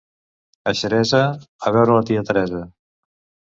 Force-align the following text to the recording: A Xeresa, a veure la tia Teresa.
A 0.71 0.73
Xeresa, 0.79 1.19
a 1.71 1.75
veure 1.77 1.99
la 1.99 2.09
tia 2.09 2.25
Teresa. 2.33 2.65